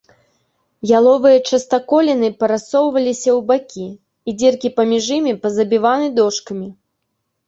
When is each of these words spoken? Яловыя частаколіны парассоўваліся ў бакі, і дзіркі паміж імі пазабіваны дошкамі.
Яловыя 0.99 1.39
частаколіны 1.49 2.29
парассоўваліся 2.39 3.29
ў 3.37 3.43
бакі, 3.51 3.85
і 4.31 4.35
дзіркі 4.39 4.69
паміж 4.79 5.03
імі 5.17 5.33
пазабіваны 5.45 6.07
дошкамі. 6.17 6.67